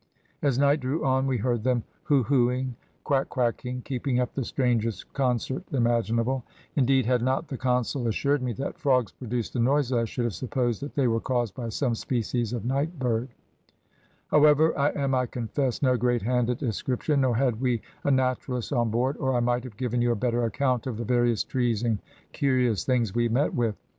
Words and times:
As 0.41 0.57
night 0.57 0.79
drew 0.79 1.05
on, 1.05 1.27
we 1.27 1.37
heard 1.37 1.63
them 1.63 1.83
`hoo 2.07 2.25
hooing, 2.25 2.75
quack 3.03 3.29
quacking,' 3.29 3.83
keeping 3.83 4.19
up 4.19 4.33
the 4.33 4.43
strangest 4.43 5.13
concert 5.13 5.61
imaginable; 5.71 6.43
indeed, 6.75 7.05
had 7.05 7.21
not 7.21 7.47
the 7.49 7.57
consul 7.59 8.07
assured 8.07 8.41
me 8.41 8.51
that 8.53 8.79
frogs 8.79 9.11
produced 9.11 9.53
the 9.53 9.59
noises, 9.59 9.93
I 9.93 10.05
should 10.05 10.23
have 10.25 10.33
supposed 10.33 10.81
that 10.81 10.95
they 10.95 11.07
were 11.07 11.19
caused 11.19 11.53
by 11.53 11.69
some 11.69 11.93
species 11.93 12.51
of 12.51 12.65
nightbird; 12.65 13.29
however, 14.31 14.75
I 14.75 14.89
am, 14.89 15.13
I 15.13 15.27
confess, 15.27 15.83
no 15.83 15.95
great 15.97 16.23
hand 16.23 16.49
at 16.49 16.57
description, 16.57 17.21
nor 17.21 17.35
had 17.35 17.61
we 17.61 17.83
a 18.03 18.09
naturalist 18.09 18.73
on 18.73 18.89
board, 18.89 19.17
or 19.17 19.35
I 19.35 19.39
might 19.39 19.63
have 19.65 19.77
given 19.77 20.01
you 20.01 20.11
a 20.11 20.15
better 20.15 20.45
account 20.45 20.87
of 20.87 20.97
the 20.97 21.05
various 21.05 21.43
trees 21.43 21.83
and 21.83 21.99
curious 22.31 22.83
things 22.85 23.13
we 23.13 23.29
met 23.29 23.53
with. 23.53 23.75